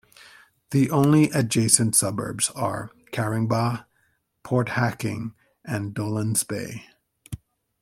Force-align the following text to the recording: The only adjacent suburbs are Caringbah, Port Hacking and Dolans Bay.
The 0.71 0.89
only 0.89 1.25
adjacent 1.29 1.95
suburbs 1.95 2.49
are 2.55 2.89
Caringbah, 3.11 3.85
Port 4.41 4.69
Hacking 4.69 5.35
and 5.63 5.93
Dolans 5.93 6.43
Bay. 6.43 6.85